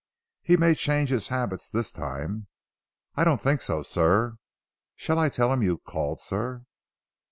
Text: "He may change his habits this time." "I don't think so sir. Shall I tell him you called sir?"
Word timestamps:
"He 0.41 0.57
may 0.57 0.73
change 0.73 1.11
his 1.11 1.27
habits 1.27 1.69
this 1.69 1.91
time." 1.91 2.47
"I 3.13 3.23
don't 3.23 3.39
think 3.39 3.61
so 3.61 3.83
sir. 3.83 4.37
Shall 4.95 5.19
I 5.19 5.29
tell 5.29 5.53
him 5.53 5.61
you 5.61 5.77
called 5.77 6.19
sir?" 6.19 6.63